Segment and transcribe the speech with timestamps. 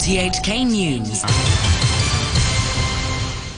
[0.00, 1.22] RTHK News.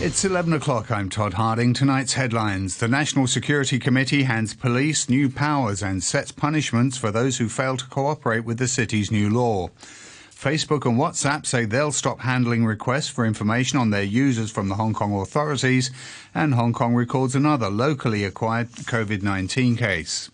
[0.00, 0.90] It's 11 o'clock.
[0.90, 1.72] I'm Todd Harding.
[1.72, 2.78] Tonight's headlines.
[2.78, 7.76] The National Security Committee hands police new powers and sets punishments for those who fail
[7.76, 9.68] to cooperate with the city's new law.
[10.34, 14.74] Facebook and WhatsApp say they'll stop handling requests for information on their users from the
[14.74, 15.92] Hong Kong authorities,
[16.34, 20.28] and Hong Kong records another locally acquired COVID 19 case.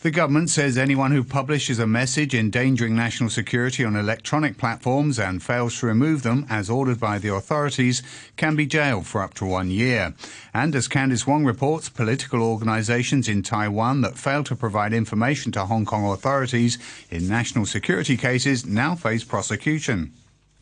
[0.00, 5.42] The government says anyone who publishes a message endangering national security on electronic platforms and
[5.42, 8.00] fails to remove them as ordered by the authorities
[8.36, 10.14] can be jailed for up to one year.
[10.54, 15.66] And as Candice Wong reports, political organizations in Taiwan that fail to provide information to
[15.66, 16.78] Hong Kong authorities
[17.10, 20.12] in national security cases now face prosecution.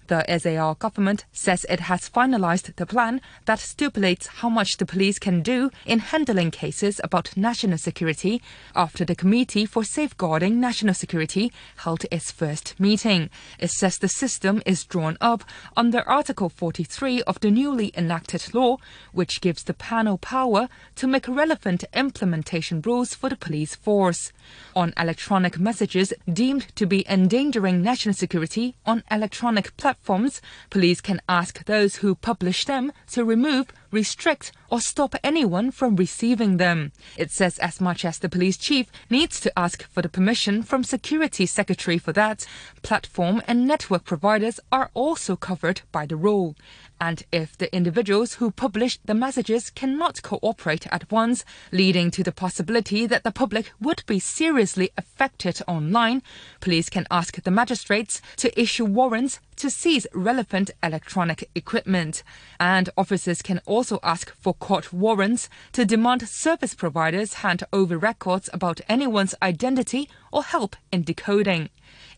[0.08, 5.18] The SAR government says it has finalized the plan that stipulates how much the police
[5.18, 8.40] can do in handling cases about national security
[8.76, 13.30] after the Committee for Safeguarding National Security held its first meeting.
[13.58, 15.42] It says the system is drawn up
[15.76, 18.76] under Article 43 of the newly enacted law,
[19.10, 24.32] which gives the panel power to make relevant implementation rules for the police force.
[24.76, 31.20] On electronic messages deemed to be endangering national security on electronic platforms, platforms, police can
[31.28, 36.92] ask those who publish them to remove, restrict, or stop anyone from receiving them.
[37.16, 40.84] It says as much as the police chief needs to ask for the permission from
[40.84, 42.46] security secretary for that,
[42.82, 46.54] platform and network providers are also covered by the rule.
[47.00, 52.32] And if the individuals who publish the messages cannot cooperate at once, leading to the
[52.32, 56.22] possibility that the public would be seriously affected online,
[56.60, 62.22] police can ask the magistrates to issue warrants to seize relevant electronic equipment.
[62.58, 68.48] And officers can also ask for court warrants to demand service providers hand over records
[68.52, 71.68] about anyone's identity or help in decoding.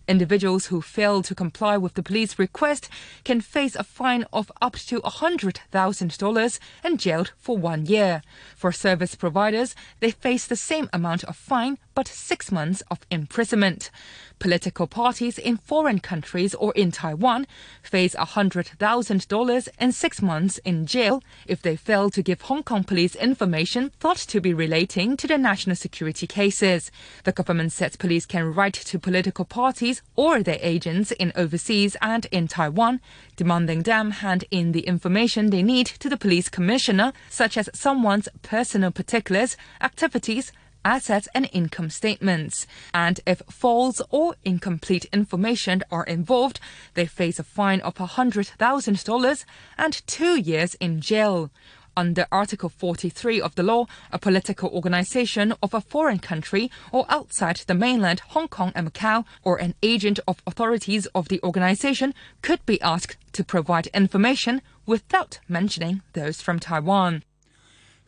[0.09, 2.89] Individuals who fail to comply with the police request
[3.25, 8.23] can face a fine of up to $100,000 and jailed for one year.
[8.57, 13.91] For service providers, they face the same amount of fine but six months of imprisonment.
[14.39, 17.45] Political parties in foreign countries or in Taiwan
[17.83, 23.17] face $100,000 and six months in jail if they fail to give Hong Kong police
[23.17, 26.93] information thought to be relating to the national security cases.
[27.25, 32.27] The government says police can write to political parties or their agents in overseas and
[32.27, 33.01] in Taiwan,
[33.37, 38.29] demanding them hand in the information they need to the police commissioner, such as someone's
[38.43, 40.53] personal particulars, activities,
[40.85, 42.67] assets and income statements.
[42.95, 46.61] And if false or incomplete information are involved,
[46.95, 49.45] they face a fine of $100,000
[49.77, 51.51] and two years in jail.
[51.99, 57.57] Under Article 43 of the law, a political organization of a foreign country or outside
[57.67, 62.65] the mainland Hong Kong and Macau or an agent of authorities of the organization could
[62.67, 67.25] be asked to provide information without mentioning those from Taiwan.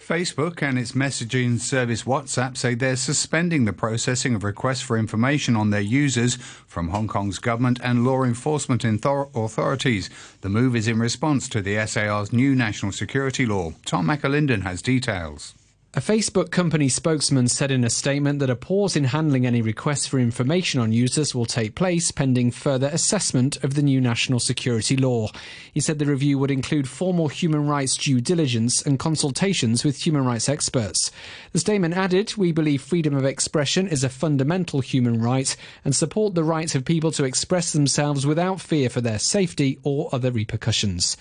[0.01, 5.55] Facebook and its messaging service WhatsApp say they're suspending the processing of requests for information
[5.55, 10.11] on their users from Hong Kong's government and law enforcement authorities.
[10.41, 13.75] The move is in response to the SAR's new national security law.
[13.85, 15.55] Tom McAlinden has details.
[15.93, 20.07] A Facebook company spokesman said in a statement that a pause in handling any requests
[20.07, 24.97] for information on users will take place pending further assessment of the new national security
[24.97, 25.31] law.
[25.75, 30.25] He said the review would include formal human rights due diligence and consultations with human
[30.25, 31.11] rights experts.
[31.51, 36.37] The statement added, We believe freedom of expression is a fundamental human right and support
[36.37, 41.17] the right of people to express themselves without fear for their safety or other repercussions.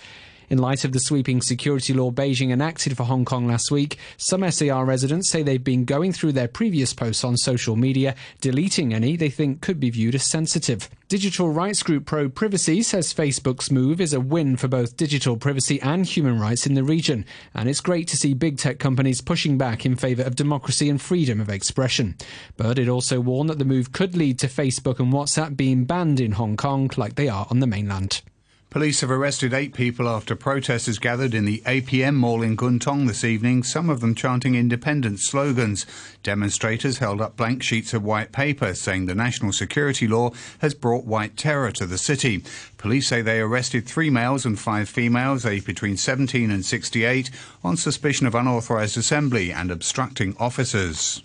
[0.49, 4.49] In light of the sweeping security law Beijing enacted for Hong Kong last week, some
[4.49, 9.15] SAR residents say they've been going through their previous posts on social media, deleting any
[9.15, 10.89] they think could be viewed as sensitive.
[11.07, 15.79] Digital rights group Pro Privacy says Facebook's move is a win for both digital privacy
[15.81, 19.55] and human rights in the region, and it's great to see big tech companies pushing
[19.55, 22.15] back in favour of democracy and freedom of expression.
[22.57, 26.19] But it also warned that the move could lead to Facebook and WhatsApp being banned
[26.19, 28.23] in Hong Kong like they are on the mainland.
[28.69, 33.07] Police have arrested eight people after protesters gathered in the APM Mall in Kwun Tong
[33.07, 35.87] this evening, some of them chanting independence slogans.
[36.21, 40.29] Demonstrators held up blank sheets of white paper saying the national security law
[40.59, 42.43] has brought white terror to the city.
[42.77, 47.31] Police say they arrested three males and five females, aged between 17 and 68,
[47.63, 51.23] on suspicion of unauthorised assembly and obstructing officers.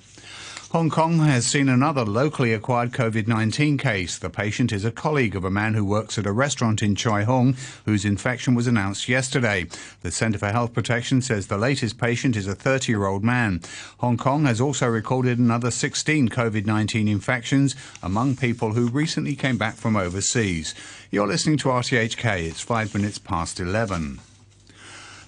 [0.75, 4.19] Hong Kong has seen another locally acquired COVID 19 case.
[4.19, 7.25] The patient is a colleague of a man who works at a restaurant in Choi
[7.25, 7.55] Hung,
[7.85, 9.67] whose infection was announced yesterday.
[10.01, 13.61] The Centre for Health Protection says the latest patient is a 30 year old man.
[13.99, 19.57] Hong Kong has also recorded another 16 COVID 19 infections among people who recently came
[19.57, 20.75] back from overseas.
[21.09, 22.49] You're listening to RTHK.
[22.49, 24.19] It's five minutes past 11.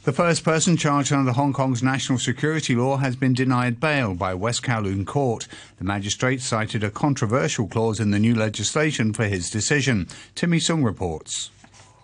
[0.06, 4.34] The first person charged under Hong Kong's national security law has been denied bail by
[4.34, 5.48] West Kowloon Court.
[5.78, 10.06] The magistrate cited a controversial clause in the new legislation for his decision.
[10.36, 11.50] Timmy Sung reports.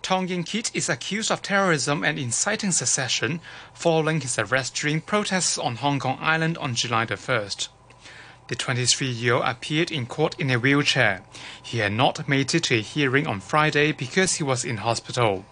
[0.01, 3.39] Tong Ying Kit is accused of terrorism and inciting secession
[3.73, 7.69] following his arrest during protests on Hong Kong Island on July the 1st.
[8.49, 11.23] The 23-year-old appeared in court in a wheelchair.
[11.63, 15.45] He had not made it to a hearing on Friday because he was in hospital.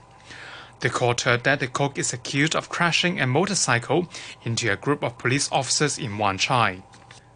[0.82, 4.10] The court heard that the cook is accused of crashing a motorcycle
[4.44, 6.82] into a group of police officers in Wan Chai.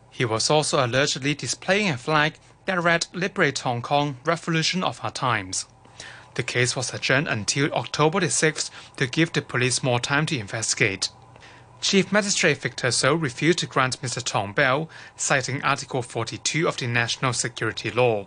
[0.09, 5.11] He was also allegedly displaying a flag that read Liberate Hong Kong, Revolution of Our
[5.11, 5.67] Times.
[6.33, 10.39] The case was adjourned until October the 6th to give the police more time to
[10.39, 11.09] investigate.
[11.81, 14.23] Chief Magistrate Victor So refused to grant Mr.
[14.23, 18.25] Tong bail, citing Article 42 of the National Security Law.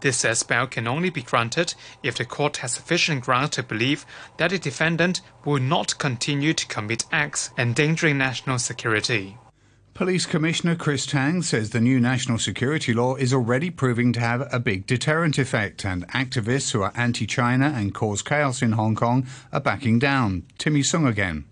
[0.00, 4.04] This says bail can only be granted if the court has sufficient grounds to believe
[4.36, 9.36] that the defendant will not continue to commit acts endangering national security.
[9.94, 14.48] Police Commissioner Chris Tang says the new national security law is already proving to have
[14.52, 18.96] a big deterrent effect, and activists who are anti China and cause chaos in Hong
[18.96, 20.42] Kong are backing down.
[20.58, 21.44] Timmy Sung again.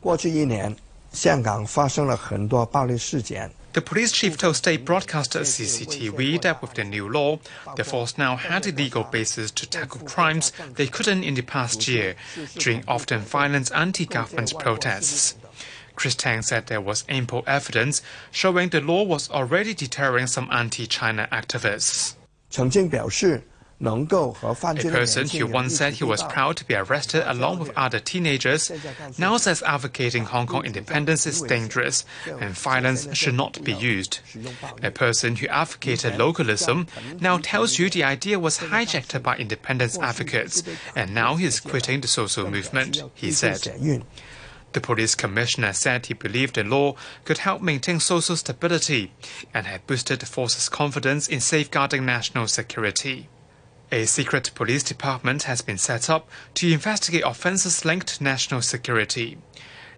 [0.00, 0.76] 过去一年，
[1.12, 3.50] 香港发生了很多暴力事件。
[3.74, 7.38] The police chief told state broadcaster CCTV that with the new law,
[7.76, 11.86] the force now had a legal basis to tackle crimes they couldn't in the past
[11.86, 12.16] year
[12.56, 15.36] during often violent anti-government protests.
[15.94, 21.28] Chris Tang said there was ample evidence showing the law was already deterring some anti-China
[21.30, 22.14] activists.
[22.50, 23.42] 曾经表示。
[23.85, 28.71] a person who once said he was proud to be arrested along with other teenagers
[29.17, 34.19] now says advocating Hong Kong independence is dangerous and violence should not be used.
[34.81, 36.87] A person who advocated localism
[37.19, 40.63] now tells you the idea was hijacked by independence advocates
[40.95, 43.67] and now he is quitting the social movement, he said.
[44.71, 46.95] The police commissioner said he believed the law
[47.25, 49.11] could help maintain social stability
[49.53, 53.27] and had boosted the force's confidence in safeguarding national security.
[53.91, 59.37] A secret police department has been set up to investigate offences linked to national security.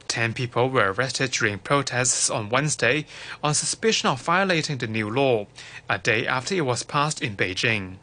[0.08, 3.06] Ten people were arrested during protests on Wednesday
[3.44, 5.48] on suspicion of violating the new law,
[5.90, 7.98] a day after it was passed in Beijing.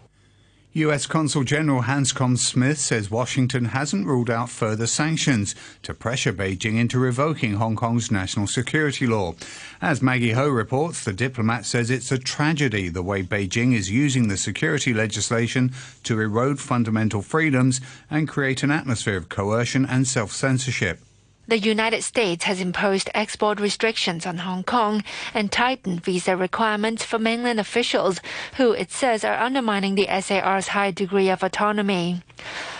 [0.75, 6.79] US Consul General Hanscom Smith says Washington hasn't ruled out further sanctions to pressure Beijing
[6.79, 9.35] into revoking Hong Kong's national security law.
[9.83, 14.29] As Maggie Ho reports, the diplomat says it's a tragedy the way Beijing is using
[14.29, 15.73] the security legislation
[16.05, 21.01] to erode fundamental freedoms and create an atmosphere of coercion and self censorship.
[21.49, 25.03] The United States has imposed export restrictions on Hong Kong
[25.35, 28.21] and tightened visa requirements for mainland officials
[28.59, 32.23] who it says are undermining the SAR's high degree of autonomy.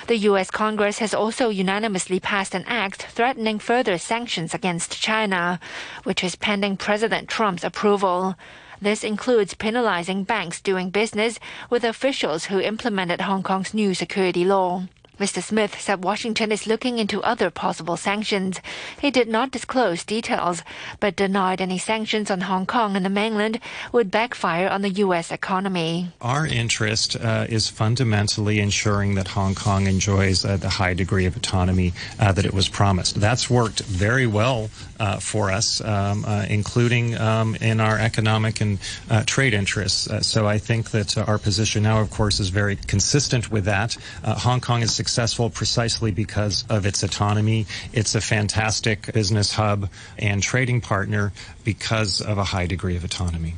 [0.07, 0.49] The U.S.
[0.53, 5.59] Congress has also unanimously passed an act threatening further sanctions against China,
[6.05, 8.37] which is pending President Trump's approval.
[8.81, 14.85] This includes penalizing banks doing business with officials who implemented Hong Kong's new security law.
[15.23, 15.41] Mr.
[15.41, 18.61] Smith said Washington is looking into other possible sanctions.
[19.01, 20.65] He did not disclose details,
[20.99, 23.61] but denied any sanctions on Hong Kong and the mainland
[23.93, 25.31] would backfire on the U.S.
[25.31, 26.09] economy.
[26.21, 31.37] Our interest uh, is fundamentally ensuring that Hong Kong enjoys uh, the high degree of
[31.37, 33.21] autonomy uh, that it was promised.
[33.21, 34.71] That's worked very well
[35.03, 38.79] uh, for us, um, uh, including um, in our economic and
[39.11, 40.09] uh, trade interests.
[40.09, 43.65] Uh, so I think that uh, our position now, of course, is very consistent with
[43.65, 43.97] that.
[44.23, 47.67] Uh, Hong Kong is successful precisely because of its autonomy.
[47.93, 51.33] It's a fantastic business hub and trading partner
[51.65, 53.55] because of a high degree of autonomy.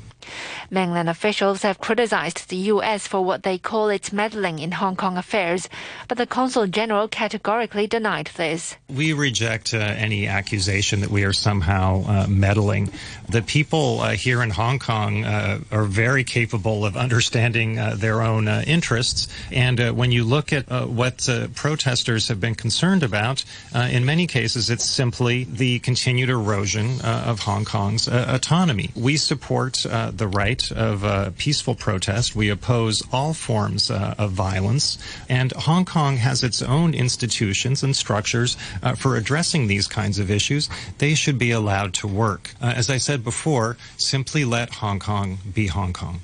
[0.71, 3.07] Mainland officials have criticized the U.S.
[3.07, 5.69] for what they call its meddling in Hong Kong affairs,
[6.09, 8.77] but the consul general categorically denied this.
[8.89, 12.91] We reject uh, any accusation that we are somehow uh, meddling.
[13.29, 18.23] The people uh, here in Hong Kong uh, are very capable of understanding uh, their
[18.23, 19.29] own uh, interests.
[19.51, 24.85] And when you look at what protesters have been concerned about, in many cases, it's
[24.85, 28.91] simply the continued erosion of Hong Kong's autonomy.
[28.95, 29.85] We support
[30.19, 32.35] the right of peaceful protest.
[32.35, 34.99] We oppose all forms uh, of violence.
[35.29, 40.31] And Hong Kong has its own institutions and structures uh, for addressing these kinds of
[40.31, 40.69] issues.
[40.99, 42.55] They should be allowed to work.
[42.61, 46.21] Uh, as I said before, simply let Hong Kong be Hong Kong.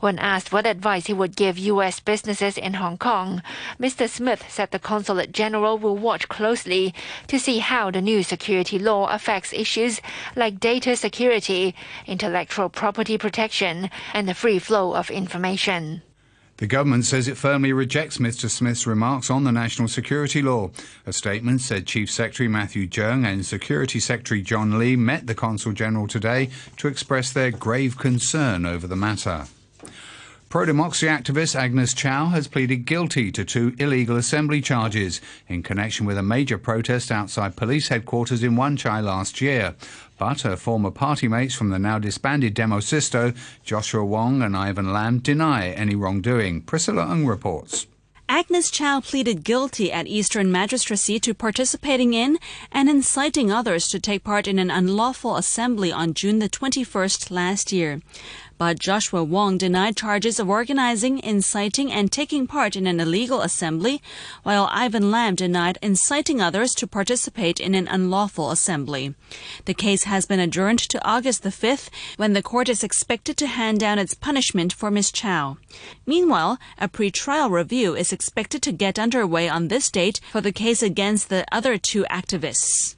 [0.00, 1.98] When asked what advice he would give U.S.
[1.98, 3.42] businesses in Hong Kong,
[3.80, 4.08] Mr.
[4.08, 6.94] Smith said the consulate general will watch closely
[7.26, 10.00] to see how the new security law affects issues
[10.36, 11.74] like data security,
[12.06, 16.02] intellectual property protection, and the free flow of information.
[16.58, 18.48] The government says it firmly rejects Mr.
[18.48, 20.70] Smith's remarks on the national security law.
[21.06, 25.72] A statement said Chief Secretary Matthew Cheung and Security Secretary John Lee met the Consul
[25.72, 29.46] General today to express their grave concern over the matter.
[30.48, 36.06] Pro democracy activist Agnes Chow has pleaded guilty to two illegal assembly charges in connection
[36.06, 39.74] with a major protest outside police headquarters in Wan Chai last year.
[40.16, 45.18] But her former party mates from the now disbanded Demosisto, Joshua Wong and Ivan Lam,
[45.18, 46.62] deny any wrongdoing.
[46.62, 47.86] Priscilla Ung reports.
[48.30, 52.38] Agnes Chow pleaded guilty at Eastern Magistracy to participating in
[52.70, 57.72] and inciting others to take part in an unlawful assembly on June the 21st last
[57.72, 58.02] year.
[58.58, 64.02] But Joshua Wong denied charges of organizing, inciting, and taking part in an illegal assembly,
[64.42, 69.14] while Ivan Lam denied inciting others to participate in an unlawful assembly.
[69.66, 73.46] The case has been adjourned to August the 5th, when the court is expected to
[73.46, 75.12] hand down its punishment for Ms.
[75.12, 75.56] Chow.
[76.04, 80.82] Meanwhile, a pre-trial review is expected to get underway on this date for the case
[80.82, 82.96] against the other two activists.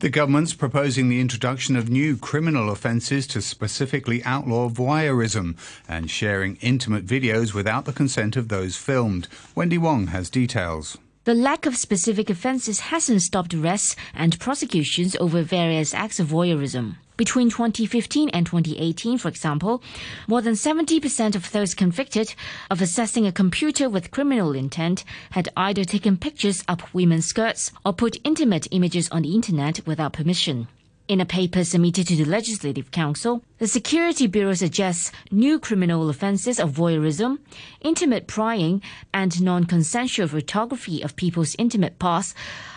[0.00, 5.56] The government's proposing the introduction of new criminal offences to specifically outlaw voyeurism
[5.88, 9.26] and sharing intimate videos without the consent of those filmed.
[9.56, 10.98] Wendy Wong has details.
[11.24, 16.94] The lack of specific offences hasn't stopped arrests and prosecutions over various acts of voyeurism.
[17.18, 19.82] Between 2015 and 2018, for example,
[20.28, 22.32] more than 70% of those convicted
[22.70, 27.92] of accessing a computer with criminal intent had either taken pictures of women's skirts or
[27.92, 30.68] put intimate images on the internet without permission.
[31.08, 36.60] In a paper submitted to the Legislative Council, the Security Bureau suggests new criminal offences
[36.60, 37.38] of voyeurism,
[37.80, 38.80] intimate prying,
[39.12, 42.32] and non-consensual photography of people's intimate parts,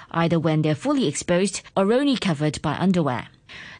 [0.09, 3.27] either when they're fully exposed or only covered by underwear.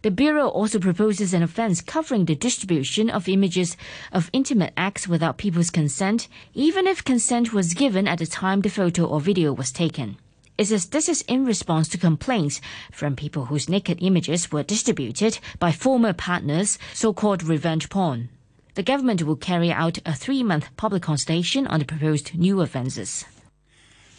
[0.01, 3.77] The Bureau also proposes an offense covering the distribution of images
[4.11, 8.69] of intimate acts without people's consent, even if consent was given at the time the
[8.69, 10.17] photo or video was taken.
[10.57, 12.61] It says this is in response to complaints
[12.91, 18.29] from people whose naked images were distributed by former partners, so-called revenge porn.
[18.75, 23.25] The government will carry out a three-month public consultation on the proposed new offences.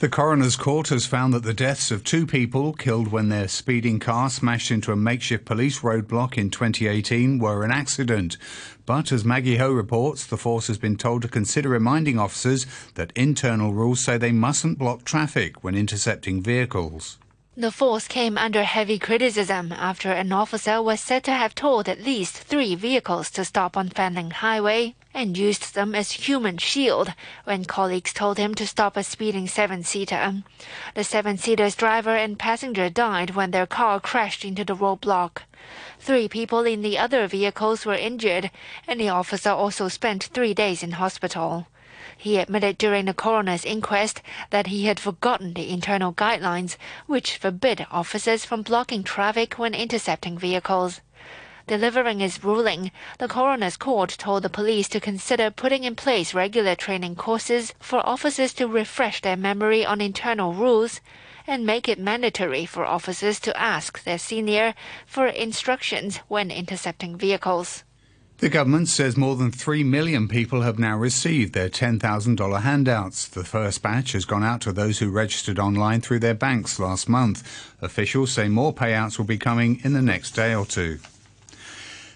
[0.02, 4.00] The coroner's court has found that the deaths of two people killed when their speeding
[4.00, 8.37] car smashed into a makeshift police roadblock in 2018 were an accident.
[8.85, 12.66] But as Maggie Ho reports, the force has been told to consider reminding officers
[12.97, 17.18] that internal rules say they mustn't block traffic when intercepting vehicles.
[17.54, 22.00] The force came under heavy criticism after an officer was said to have told at
[22.00, 27.12] least three vehicles to stop on Fanling Highway and used them as human shield
[27.44, 30.44] when colleagues told him to stop a speeding seven-seater.
[30.94, 35.42] The seven-seater's driver and passenger died when their car crashed into the roadblock.
[36.00, 38.50] Three people in the other vehicles were injured,
[38.88, 41.66] and the officer also spent three days in hospital.
[42.23, 46.76] He admitted during the coroner's inquest that he had forgotten the internal guidelines
[47.09, 51.00] which forbid officers from blocking traffic when intercepting vehicles.
[51.67, 56.76] Delivering his ruling, the coroner's court told the police to consider putting in place regular
[56.76, 61.00] training courses for officers to refresh their memory on internal rules
[61.49, 64.75] and make it mandatory for officers to ask their senior
[65.07, 67.83] for instructions when intercepting vehicles.
[68.39, 73.29] The government says more than 3 million people have now received their $10,000 handouts.
[73.29, 77.09] The first batch has gone out to those who registered online through their banks last
[77.09, 77.47] month.
[77.81, 80.99] Officials say more payouts will be coming in the next day or two.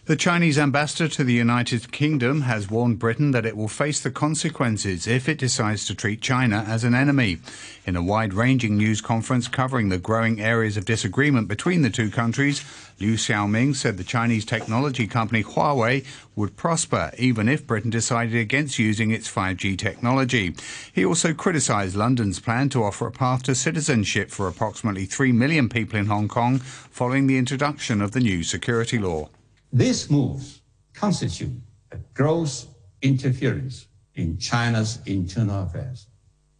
[0.06, 4.12] The Chinese ambassador to the United Kingdom has warned Britain that it will face the
[4.12, 7.38] consequences if it decides to treat China as an enemy.
[7.84, 12.08] In a wide ranging news conference covering the growing areas of disagreement between the two
[12.08, 12.64] countries,
[13.00, 18.78] Liu Xiaoming said the Chinese technology company Huawei would prosper even if Britain decided against
[18.78, 20.54] using its 5G technology.
[20.92, 25.68] He also criticised London's plan to offer a path to citizenship for approximately 3 million
[25.68, 29.30] people in Hong Kong following the introduction of the new security law.
[29.72, 30.62] These moves
[30.94, 31.60] constitute
[31.92, 32.66] a gross
[33.02, 36.06] interference in China's internal affairs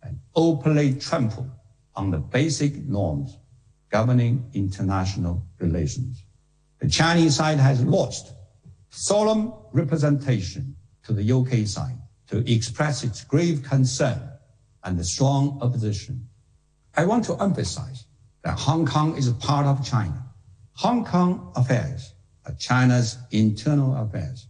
[0.03, 1.51] and openly trample
[1.95, 3.39] on the basic norms
[3.91, 6.25] governing international relations.
[6.81, 8.35] The Chinese side has lost
[8.91, 11.99] solemn representation to the UK side
[12.29, 14.21] to express its grave concern
[14.85, 16.29] and the strong opposition.
[16.97, 18.07] I want to emphasize
[18.43, 20.25] that Hong Kong is a part of China.
[20.75, 22.13] Hong Kong affairs
[22.55, 24.47] China's internal affairs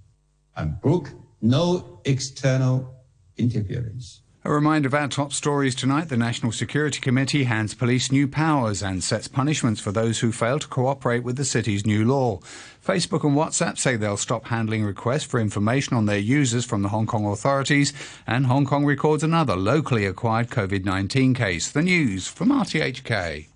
[0.57, 1.11] and brook
[1.41, 2.95] no external
[3.37, 4.23] interference.
[4.47, 6.09] A reminder of our top stories tonight.
[6.09, 10.61] The National Security Committee hands police new powers and sets punishments for those who fail
[10.61, 12.39] to cooperate with the city's new law.
[12.87, 16.91] Facebook and WhatsApp say they'll stop handling requests for information on their users from the
[16.91, 17.93] Hong Kong authorities,
[18.25, 21.73] and Hong Kong records another locally acquired COVID 19 case.
[21.73, 23.49] The news from RTHK.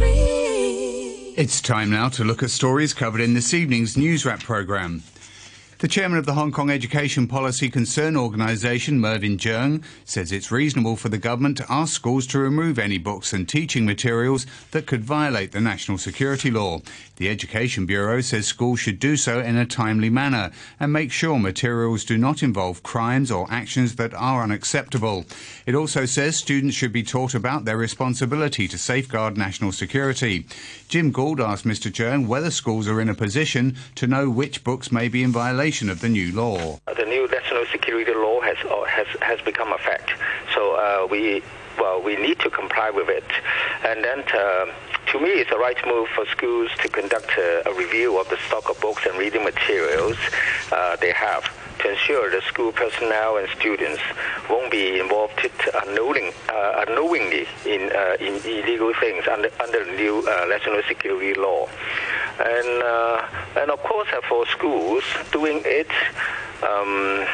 [0.00, 5.02] It's time now to look at stories covered in this evening's news wrap programme.
[5.82, 10.94] The chairman of the Hong Kong Education Policy Concern Organisation, Mervyn Cheung, says it's reasonable
[10.94, 15.02] for the government to ask schools to remove any books and teaching materials that could
[15.02, 16.82] violate the national security law.
[17.16, 21.36] The Education Bureau says schools should do so in a timely manner and make sure
[21.36, 25.24] materials do not involve crimes or actions that are unacceptable.
[25.66, 30.46] It also says students should be taught about their responsibility to safeguard national security.
[30.88, 31.90] Jim Gould asked Mr.
[31.90, 35.71] Cheung whether schools are in a position to know which books may be in violation
[35.80, 36.78] of the new law.
[36.86, 40.10] The new national security law has has has become a fact.
[40.54, 41.42] So uh, we
[41.78, 43.24] well we need to comply with it,
[43.84, 44.24] and then.
[44.34, 44.66] Uh,
[45.06, 48.38] to me, it's the right move for schools to conduct a, a review of the
[48.46, 50.16] stock of books and reading materials
[50.70, 51.44] uh, they have
[51.80, 54.00] to ensure the school personnel and students
[54.48, 55.32] won't be involved
[55.84, 61.34] unknowing, uh, unknowingly in, uh, in illegal things under, under the new uh, national security
[61.34, 61.68] law.
[62.38, 65.90] And, uh, and of course, uh, for schools, doing it
[66.62, 67.26] um,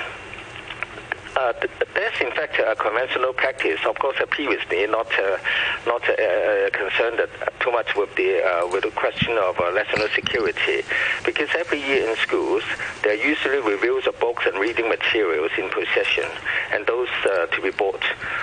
[1.36, 1.52] uh,
[1.94, 3.78] that's in fact a conventional practice.
[3.86, 5.38] Of course, previously not uh,
[5.86, 7.20] not uh, uh, concerned
[7.60, 10.82] too much with the uh, with the question of national security,
[11.24, 12.62] because every year in schools
[13.02, 16.24] there are usually reviews of books and reading materials in possession,
[16.72, 17.08] and those
[17.52, 18.02] to be bought,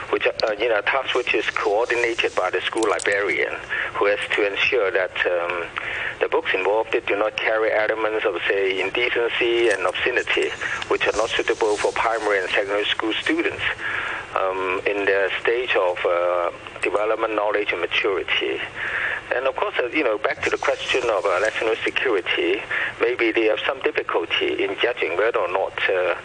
[0.09, 0.25] which
[0.59, 3.53] you know a task which is coordinated by the school librarian,
[3.93, 5.65] who has to ensure that um,
[6.19, 10.49] the books involved do not carry elements of say indecency and obscenity,
[10.87, 13.63] which are not suitable for primary and secondary school students
[14.35, 16.51] um, in their stage of uh,
[16.81, 18.59] development, knowledge, and maturity.
[19.33, 22.61] And of course, uh, you know, back to the question of uh, national security,
[23.01, 26.15] maybe they have some difficulty in judging whether or not uh,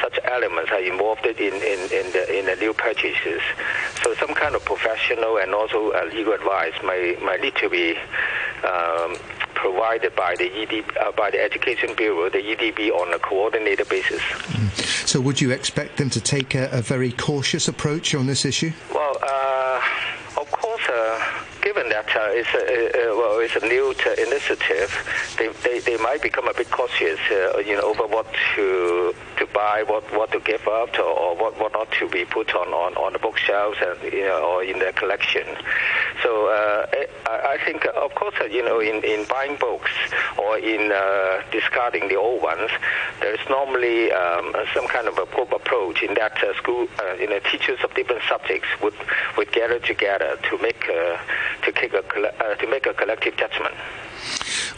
[0.00, 3.40] such elements are involved in, in, in, the, in the new purchases.
[4.02, 7.96] So some kind of professional and also legal advice may, might need to be
[8.62, 9.16] um,
[9.70, 14.20] provided by the ED, uh, by the Education Bureau, the EDB, on a coordinated basis.
[14.20, 15.08] Mm.
[15.08, 18.72] So, would you expect them to take a, a very cautious approach on this issue?
[18.94, 19.80] Well, uh,
[20.40, 20.88] of course.
[20.88, 23.90] Uh, given that uh, it's, a, uh, well, it's a new
[24.24, 24.90] initiative,
[25.36, 29.46] they, they, they, might become a bit cautious, uh, you know, over what to to
[29.52, 32.68] buy, what, what to give up, to, or what, what not to be put on,
[32.68, 35.44] on, on the bookshelves and you know, or in their collection.
[36.22, 36.86] So uh,
[37.26, 39.90] I, think, of course, uh, you know, in, in buying books
[40.38, 42.70] or in uh, discarding the old ones,
[43.20, 47.78] there's normally um, some kind of a group approach in that school, you know, teachers
[47.84, 48.94] of different subjects would
[49.36, 53.74] would gather together to make to, a, uh, to make a collective judgment.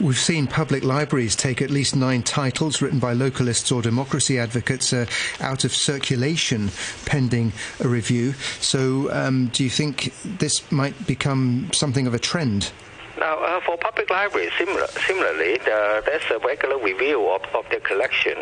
[0.00, 4.92] We've seen public libraries take at least nine titles written by localists or democracy advocates
[4.92, 5.06] uh,
[5.40, 6.70] out of circulation
[7.04, 8.34] pending a review.
[8.61, 12.70] So, um, do you think this might become something of a trend?
[13.18, 17.81] Now, uh, for public libraries, similar, similarly, the, there's a regular review of, of their
[17.81, 18.38] collection,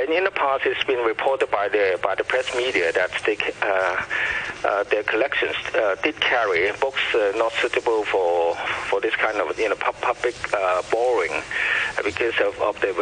[0.00, 3.36] and in the past, it's been reported by the by the press media that they,
[3.60, 4.02] uh,
[4.64, 8.54] uh, their collections uh, did carry books uh, not suitable for
[8.88, 10.34] for this kind of you know public
[10.90, 11.42] borrowing
[12.02, 12.92] because of, of the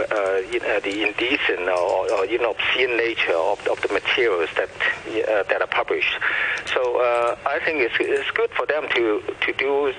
[0.82, 4.70] the indecent or, or, you know obscene nature of, of the materials that
[5.48, 6.18] that are published.
[6.66, 6.98] So
[7.46, 9.92] I think it's, it's good for them to to do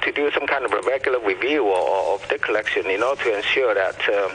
[0.00, 3.74] to do some kind of a regular review of, the collection in order to ensure
[3.74, 4.32] that um,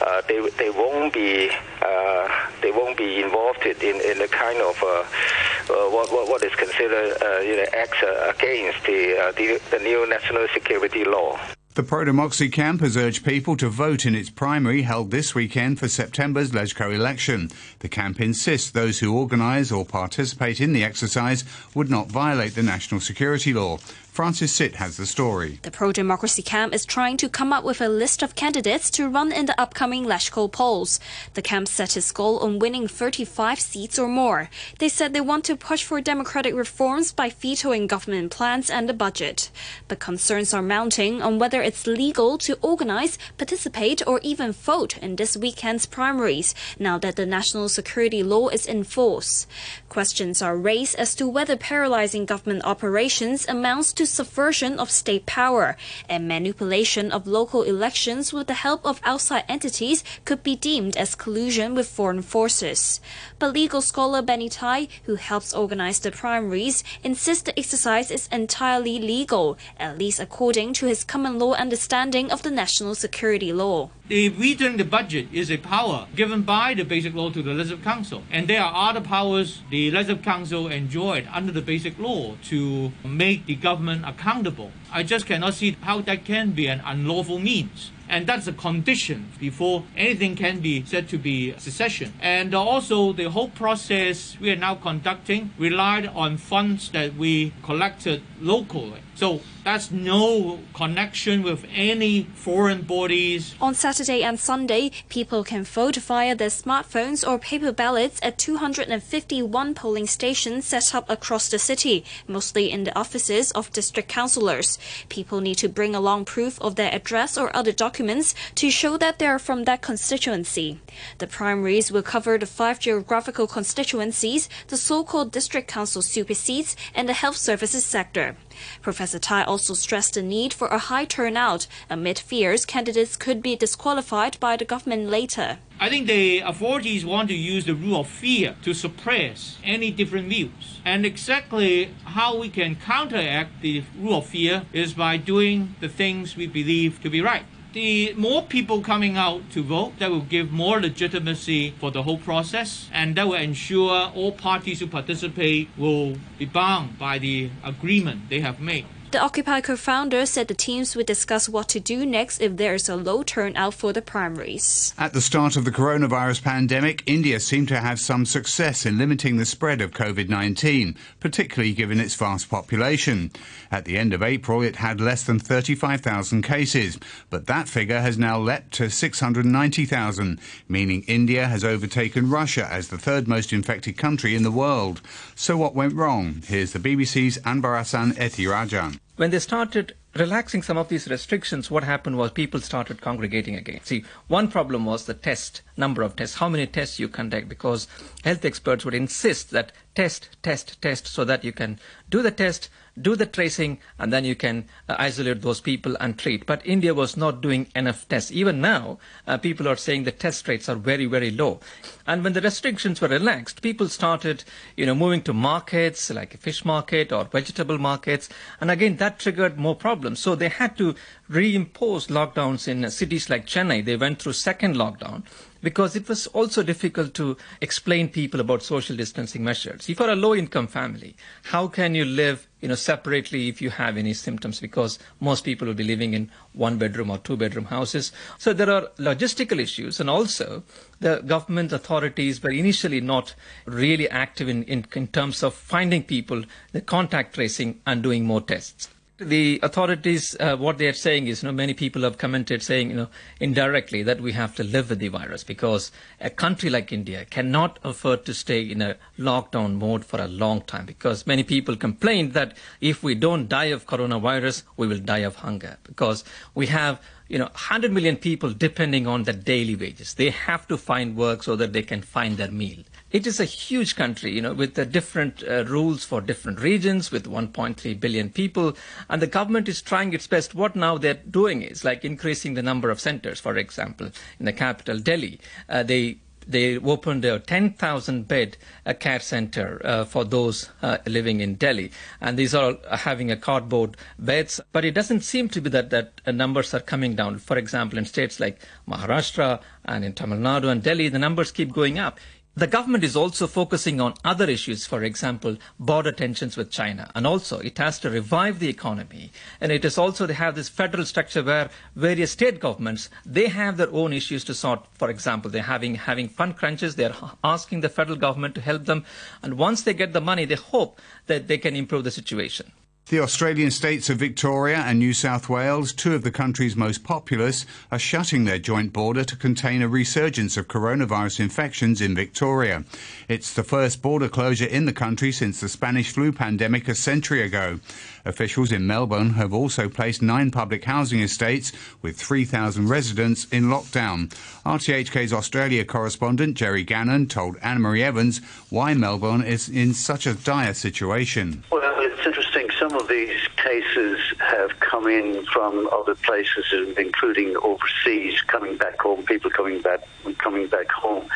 [0.00, 1.50] uh, they, they won't be
[1.82, 2.28] uh,
[2.62, 6.54] they won't be involved in, in the kind of uh, uh what, what, what is
[6.54, 7.98] considered uh, you know acts
[8.34, 11.38] against the, the the new national security law.
[11.78, 15.78] The pro democracy camp has urged people to vote in its primary held this weekend
[15.78, 17.52] for September's LegCo election.
[17.78, 21.44] The camp insists those who organise or participate in the exercise
[21.76, 23.78] would not violate the national security law.
[24.18, 25.60] Francis Sitt has the story.
[25.62, 29.08] The pro democracy camp is trying to come up with a list of candidates to
[29.08, 30.98] run in the upcoming LegCo polls.
[31.34, 34.50] The camp set its goal on winning 35 seats or more.
[34.80, 38.92] They said they want to push for democratic reforms by vetoing government plans and the
[38.92, 39.52] budget.
[39.86, 45.14] But concerns are mounting on whether it's legal to organize, participate, or even vote in
[45.14, 49.46] this weekend's primaries now that the national security law is in force.
[49.88, 55.76] Questions are raised as to whether paralyzing government operations amounts to subversion of state power
[56.08, 61.14] and manipulation of local elections with the help of outside entities could be deemed as
[61.14, 63.00] collusion with foreign forces.
[63.38, 68.98] But legal scholar Benny Tai, who helps organize the primaries, insists the exercise is entirely
[68.98, 73.90] legal, at least according to his common law understanding of the national security law.
[74.08, 77.84] The vetoing the budget is a power given by the Basic Law to the Legislative
[77.84, 82.90] Council, and there are other powers the Legislative Council enjoyed under the Basic Law to
[83.04, 84.72] make the government accountable.
[84.90, 87.90] I just cannot see how that can be an unlawful means.
[88.08, 92.14] And that's a condition before anything can be said to be secession.
[92.22, 98.22] And also, the whole process we are now conducting relied on funds that we collected
[98.40, 99.02] locally.
[99.18, 103.56] So that's no connection with any foreign bodies.
[103.60, 109.74] On Saturday and Sunday, people can vote via their smartphones or paper ballots at 251
[109.74, 114.78] polling stations set up across the city, mostly in the offices of district councillors.
[115.08, 119.18] People need to bring along proof of their address or other documents to show that
[119.18, 120.78] they are from that constituency.
[121.18, 127.08] The primaries will cover the five geographical constituencies, the so-called district council super seats, and
[127.08, 128.36] the health services sector.
[128.82, 133.56] Professor Tai also stressed the need for a high turnout amid fears candidates could be
[133.56, 135.58] disqualified by the government later.
[135.80, 140.28] I think the authorities want to use the rule of fear to suppress any different
[140.28, 140.80] views.
[140.84, 146.36] And exactly how we can counteract the rule of fear is by doing the things
[146.36, 147.44] we believe to be right.
[147.78, 152.18] The more people coming out to vote, that will give more legitimacy for the whole
[152.18, 158.30] process, and that will ensure all parties who participate will be bound by the agreement
[158.30, 158.84] they have made.
[159.10, 162.90] The Occupy co-founder said the teams would discuss what to do next if there is
[162.90, 164.92] a low turnout for the primaries.
[164.98, 169.38] At the start of the coronavirus pandemic, India seemed to have some success in limiting
[169.38, 173.30] the spread of COVID-19, particularly given its vast population.
[173.70, 176.98] At the end of April, it had less than 35,000 cases,
[177.30, 182.98] but that figure has now leapt to 690,000, meaning India has overtaken Russia as the
[182.98, 185.00] third most infected country in the world.
[185.34, 186.42] So what went wrong?
[186.46, 192.16] Here's the BBC's Anbarasan Ethirajan when they started relaxing some of these restrictions, what happened
[192.16, 193.80] was people started congregating again.
[193.82, 197.86] See, one problem was the test number of tests, how many tests you conduct, because
[198.24, 202.68] health experts would insist that test, test, test, so that you can do the test,
[203.00, 206.46] do the tracing, and then you can uh, isolate those people and treat.
[206.46, 208.30] But India was not doing enough tests.
[208.32, 211.60] Even now, uh, people are saying the test rates are very, very low.
[212.06, 214.44] And when the restrictions were relaxed, people started,
[214.76, 218.28] you know, moving to markets like a fish market or vegetable markets,
[218.60, 220.20] and again that triggered more problems.
[220.20, 220.94] So they had to
[221.30, 223.84] reimpose lockdowns in cities like Chennai.
[223.84, 225.24] They went through second lockdown
[225.62, 229.88] because it was also difficult to explain people about social distancing measures.
[229.88, 233.70] If you're a low income family, how can you live you know, separately if you
[233.70, 237.66] have any symptoms because most people will be living in one bedroom or two bedroom
[237.66, 238.10] houses.
[238.36, 240.64] So there are logistical issues and also
[241.00, 246.42] the government authorities were initially not really active in, in, in terms of finding people,
[246.72, 248.88] the contact tracing and doing more tests
[249.18, 252.90] the authorities, uh, what they are saying is, you know, many people have commented saying,
[252.90, 253.08] you know,
[253.40, 257.78] indirectly that we have to live with the virus because a country like India cannot
[257.82, 262.30] afford to stay in a lockdown mode for a long time because many people complain
[262.30, 266.22] that if we don't die of coronavirus, we will die of hunger because
[266.54, 270.14] we have you know, 100 million people depending on their daily wages.
[270.14, 272.84] They have to find work so that they can find their meal.
[273.10, 277.10] It is a huge country, you know, with the different uh, rules for different regions,
[277.10, 278.76] with 1.3 billion people,
[279.08, 280.54] and the government is trying its best.
[280.54, 283.40] What now they're doing is like increasing the number of centers.
[283.40, 285.40] For example, in the capital Delhi,
[285.70, 286.18] uh, they
[286.48, 291.92] they opened a 10,000 bed uh, care center uh, for those uh, living in Delhi.
[292.22, 294.58] And these are having a cardboard beds.
[294.72, 297.38] But it doesn't seem to be that, that uh, numbers are coming down.
[297.38, 301.72] For example, in states like Maharashtra and in Tamil Nadu and Delhi, the numbers keep
[301.72, 302.18] going up.
[302.58, 307.08] The government is also focusing on other issues, for example, border tensions with China.
[307.14, 309.30] And also, it has to revive the economy.
[309.60, 313.76] And it is also, they have this federal structure where various state governments, they have
[313.76, 314.84] their own issues to sort.
[314.94, 316.96] For example, they're having, having fund crunches.
[316.96, 319.04] They're asking the federal government to help them.
[319.40, 322.72] And once they get the money, they hope that they can improve the situation.
[323.10, 327.64] The Australian states of Victoria and New South Wales, two of the country's most populous,
[327.90, 332.84] are shutting their joint border to contain a resurgence of coronavirus infections in Victoria.
[333.26, 337.40] It's the first border closure in the country since the Spanish flu pandemic a century
[337.40, 337.80] ago.
[338.26, 344.28] Officials in Melbourne have also placed nine public housing estates with 3,000 residents in lockdown.
[344.66, 350.34] RTHK's Australia correspondent Jerry Gannon told Anna Marie Evans why Melbourne is in such a
[350.34, 351.64] dire situation.
[351.72, 352.47] Well, it's interesting.
[352.88, 356.64] Some of these cases have come in from other places,
[356.96, 360.00] including overseas, coming back home, people coming back
[360.38, 361.28] coming back home.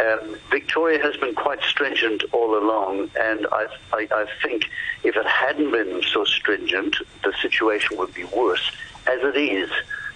[0.00, 4.70] Um, Victoria has been quite stringent all along, and I, I, I think
[5.02, 6.94] if it hadn't been so stringent,
[7.24, 8.70] the situation would be worse.
[9.08, 9.68] As it is,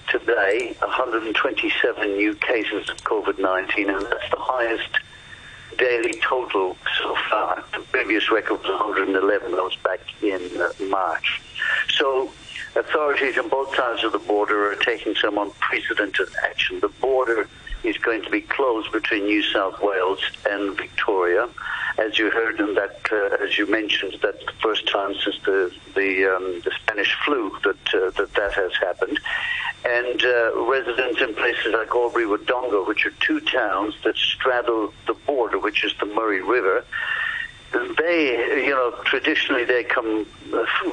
[0.09, 5.01] today 127 new cases of COVID 19, and that's the highest
[5.77, 7.65] daily total so far.
[7.73, 11.29] The previous record was 111, that was back in uh, March.
[11.99, 12.31] So
[12.77, 16.81] authorities on both sides of the border are taking some unprecedented action.
[16.81, 17.49] The border
[17.83, 21.49] is going to be closed between New South Wales and Victoria.
[21.99, 25.61] As you heard, and that, uh, as you mentioned, that's the first time since the
[25.99, 29.19] the, um, the Spanish flu that uh, that that has happened.
[29.85, 35.17] And uh, residents in places like Albury Wodonga, which are two towns that straddle the
[35.31, 36.85] border, which is the Murray River,
[37.97, 40.27] they, you know, traditionally they come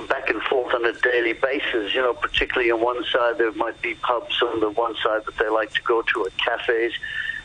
[0.08, 1.94] back and forth on a daily basis.
[1.94, 5.38] You know, particularly on one side there might be pubs on the one side that
[5.38, 6.94] they like to go to, or cafes.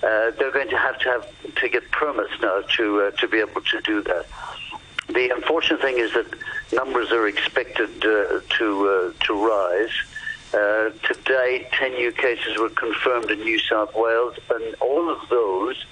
[0.02, 3.38] Uh, they're going to have to have to get permits now to uh, to be
[3.38, 4.26] able to do that.
[5.08, 6.26] The unfortunate thing is that
[6.72, 9.92] numbers are expected uh, to uh, to rise.
[10.54, 15.84] Uh, today, 10 new cases were confirmed in New South Wales, and all of those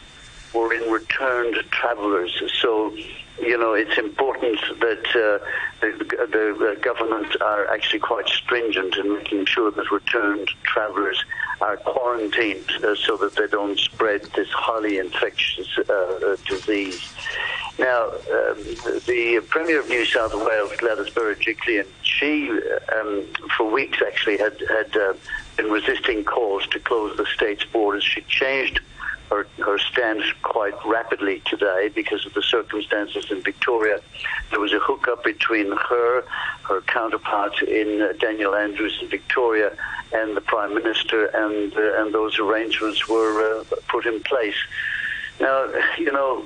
[0.55, 2.41] were in returned travellers.
[2.63, 2.97] So
[3.41, 5.45] you know, it's important that uh,
[5.81, 11.25] the, the, government are actually quite stringent in making sure that returned travellers
[11.61, 17.13] are quarantined uh, so that they don't spread this highly infectious uh, uh disease.
[17.79, 18.63] Now, um,
[19.07, 22.51] the Premier of New South Wales, Gladys Berejiklian, she,
[22.97, 23.25] um,
[23.57, 25.15] for weeks actually, had, had uh,
[25.57, 28.05] been resisting calls to close the state's borders.
[28.05, 28.81] She changed
[29.31, 34.01] her, her stance quite rapidly today because of the circumstances in Victoria.
[34.51, 36.25] There was a hookup between her,
[36.69, 39.77] her counterpart in uh, Daniel Andrews in Victoria,
[40.13, 44.57] and the Prime Minister, and uh, and those arrangements were uh, put in place.
[45.41, 46.45] Now, you know,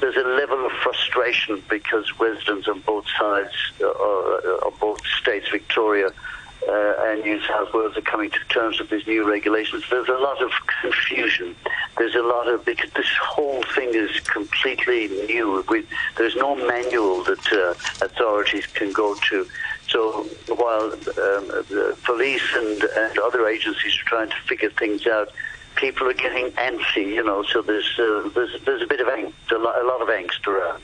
[0.00, 5.48] there's a level of frustration because residents on both sides, uh, uh of both states,
[5.50, 6.12] Victoria
[6.66, 9.84] uh, and New South Wales are coming to terms with these new regulations.
[9.90, 10.50] There's a lot of
[10.82, 11.54] confusion.
[11.96, 15.64] There's a lot of because this whole thing is completely new.
[15.68, 19.46] We, there's no manual that uh, authorities can go to.
[19.88, 25.30] So while um, the police and, and other agencies are trying to figure things out,
[25.76, 27.06] people are getting antsy.
[27.06, 30.02] You know, so there's uh, there's there's a bit of angst, a lot, a lot
[30.02, 30.82] of angst around.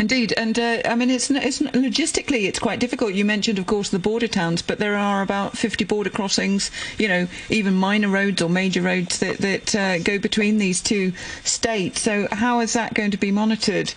[0.00, 3.12] Indeed, and uh, I mean, it's, it's logistically it's quite difficult.
[3.12, 6.70] You mentioned, of course, the border towns, but there are about 50 border crossings.
[6.96, 11.12] You know, even minor roads or major roads that that uh, go between these two
[11.44, 12.00] states.
[12.00, 13.92] So, how is that going to be monitored?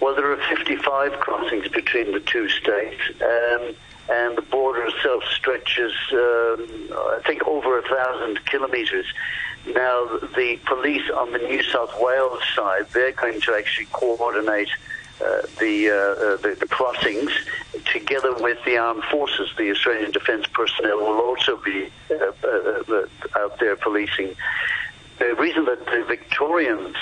[0.00, 3.00] Well, there are 55 crossings between the two states.
[3.22, 3.74] Um,
[4.10, 9.06] and the border itself stretches, um, I think, over a thousand kilometres.
[9.66, 14.68] Now, the police on the New South Wales side, they're going to actually coordinate
[15.20, 17.30] uh, the, uh, uh, the, the crossings
[17.92, 19.50] together with the armed forces.
[19.56, 24.34] The Australian Defence personnel will also be uh, uh, uh, out there policing.
[25.20, 26.94] The reason that the Victorian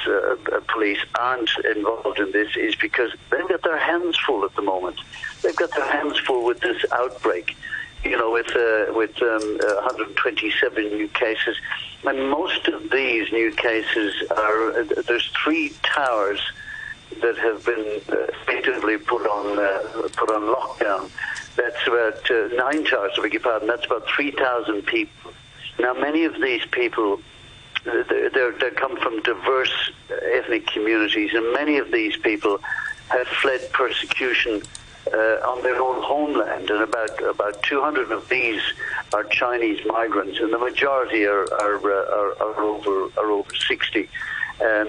[0.68, 5.00] police aren't involved in this is because they've got their hands full at the moment.
[5.40, 7.56] They've got their hands full with this outbreak
[8.04, 11.56] you know, with uh, with um, 127 new cases,
[12.04, 16.40] and most of these new cases are there's three towers
[17.20, 21.10] that have been uh, effectively put on uh, put on lockdown.
[21.56, 23.68] That's about uh, nine towers, I beg your pardon.
[23.68, 25.32] That's about 3,000 people.
[25.80, 27.20] Now, many of these people
[27.86, 32.60] uh, they come from diverse ethnic communities, and many of these people
[33.08, 34.62] have fled persecution
[35.12, 38.62] uh, on their own homeland, and about about 200 of these
[39.12, 44.08] are Chinese migrants, and the majority are are, uh, are, are over are over 60.
[44.60, 44.88] Um,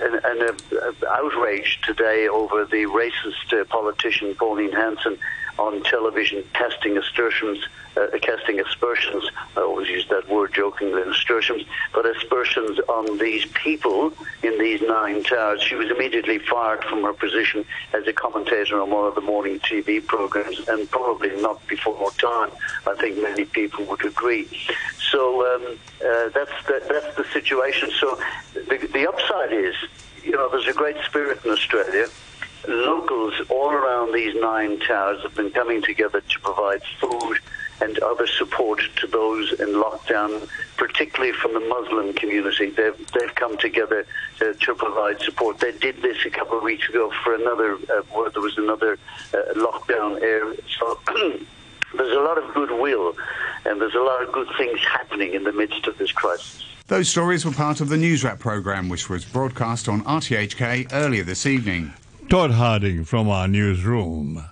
[0.00, 5.18] and, and uh, outrage today over the racist uh, politician Pauline Hanson
[5.60, 7.58] on television casting aspersions,
[7.96, 9.30] uh, casting aspersions.
[9.56, 15.22] I always use that word jokingly, aspersions, but aspersions on these people in these nine
[15.22, 15.60] towers.
[15.62, 19.60] She was immediately fired from her position as a commentator on one of the morning
[19.60, 22.50] TV programs, and probably not before time.
[22.86, 24.48] I think many people would agree.
[25.10, 25.20] So
[25.54, 27.90] um, uh, that's the, that's the situation.
[28.00, 28.18] So
[28.54, 29.74] the, the upside is,
[30.24, 32.06] you know, there's a great spirit in Australia
[32.68, 37.38] locals all around these nine towers have been coming together to provide food
[37.80, 42.70] and other support to those in lockdown, particularly from the Muslim community.
[42.70, 44.06] They've, they've come together
[44.38, 45.58] to, to provide support.
[45.58, 48.98] They did this a couple of weeks ago for another, uh, where there was another
[49.32, 50.60] uh, lockdown area.
[50.78, 51.00] So
[51.96, 53.14] there's a lot of goodwill
[53.64, 56.64] and there's a lot of good things happening in the midst of this crisis.
[56.86, 61.22] Those stories were part of the News Wrap programme, which was broadcast on RTHK earlier
[61.22, 61.94] this evening.
[62.30, 64.44] Todd Harding from our newsroom.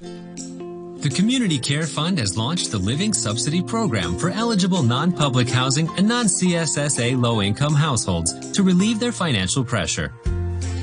[0.00, 6.08] The Community Care Fund has launched the Living Subsidy Program for eligible non-public housing and
[6.08, 10.14] non-CSSA low-income households to relieve their financial pressure.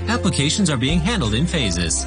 [0.07, 2.05] Applications are being handled in phases.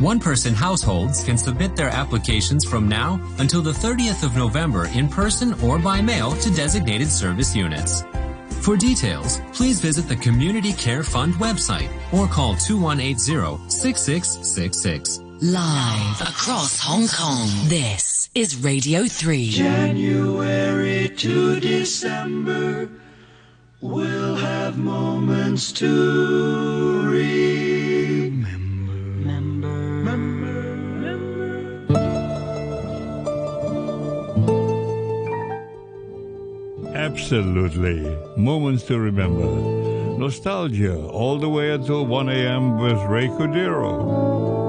[0.00, 5.54] One-person households can submit their applications from now until the 30th of November in person
[5.62, 8.02] or by mail to designated service units.
[8.60, 15.20] For details, please visit the Community Care Fund website or call 2180-6666.
[15.40, 19.50] Live across Hong Kong, this is Radio 3.
[19.50, 22.88] January to December,
[23.80, 27.75] we'll have moments to remember.
[37.16, 38.14] Absolutely.
[38.36, 39.46] Moments to remember.
[40.18, 42.78] Nostalgia all the way until 1 a.m.
[42.78, 44.65] with Ray Cordeiro.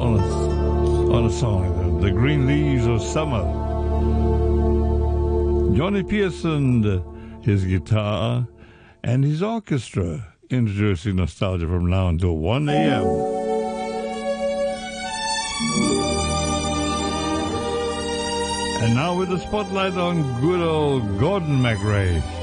[0.00, 3.44] On a, on a song The Green Leaves of Summer.
[5.76, 6.82] Johnny Pearson,
[7.42, 8.48] his guitar,
[9.04, 13.04] and his orchestra, introducing nostalgia from now until 1 a.m.
[18.82, 22.39] And now with the spotlight on good old Gordon MacRae.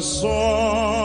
[0.00, 0.99] Song,